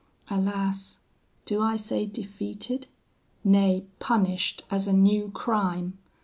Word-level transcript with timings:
Alas 0.31 0.99
do 1.45 1.61
I 1.61 1.75
say 1.75 2.07
defeated? 2.07 2.87
nay 3.43 3.85
punished 3.99 4.63
as 4.71 4.87
a 4.87 4.93
new 4.93 5.29
crime. 5.29 5.99